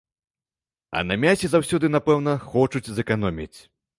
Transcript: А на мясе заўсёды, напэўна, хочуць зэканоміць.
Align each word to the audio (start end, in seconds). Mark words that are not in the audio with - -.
А 0.97 1.03
на 1.09 1.17
мясе 1.25 1.51
заўсёды, 1.51 1.91
напэўна, 1.97 2.33
хочуць 2.51 2.91
зэканоміць. 3.01 3.55